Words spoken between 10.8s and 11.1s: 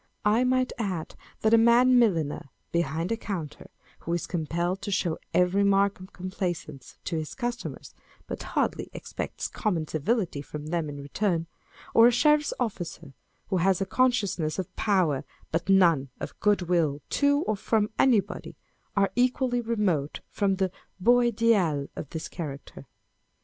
in